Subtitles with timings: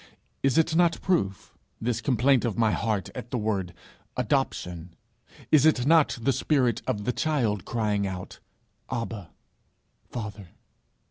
[0.41, 3.71] Is it not proof this complaint of my heart at the word
[4.17, 4.95] Adoption?
[5.51, 8.39] Is it not the spirit of the child, crying out,
[8.89, 9.29] "Abba,
[10.09, 10.47] Father"?'